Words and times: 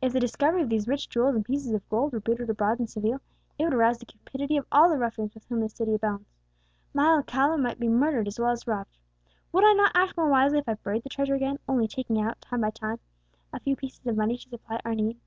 If 0.00 0.12
the 0.12 0.20
discovery 0.20 0.62
of 0.62 0.68
these 0.68 0.86
rich 0.86 1.08
jewels 1.08 1.34
and 1.34 1.44
pieces 1.44 1.72
of 1.72 1.88
gold 1.88 2.12
were 2.12 2.20
bruited 2.20 2.48
abroad 2.48 2.78
in 2.78 2.86
Seville, 2.86 3.20
it 3.58 3.64
would 3.64 3.74
arouse 3.74 3.98
the 3.98 4.06
cupidity 4.06 4.56
of 4.56 4.64
all 4.70 4.88
the 4.88 4.96
ruffians 4.96 5.34
with 5.34 5.44
whom 5.46 5.58
this 5.58 5.74
city 5.74 5.92
abounds! 5.92 6.30
My 6.94 7.08
Alcala 7.16 7.58
might 7.58 7.80
be 7.80 7.88
murdered 7.88 8.28
as 8.28 8.38
well 8.38 8.52
as 8.52 8.68
robbed! 8.68 8.96
Would 9.50 9.64
I 9.64 9.72
not 9.72 9.90
act 9.92 10.16
more 10.16 10.30
wisely 10.30 10.60
if 10.60 10.68
I 10.68 10.74
buried 10.74 11.02
the 11.02 11.08
treasure 11.08 11.34
again, 11.34 11.58
only 11.68 11.88
taking 11.88 12.20
out, 12.20 12.40
time 12.40 12.60
by 12.60 12.70
time, 12.70 13.00
a 13.52 13.58
few 13.58 13.74
pieces 13.74 14.06
of 14.06 14.16
money 14.16 14.36
to 14.38 14.48
supply 14.48 14.80
our 14.84 14.92
immediate 14.92 15.14
need?" 15.16 15.20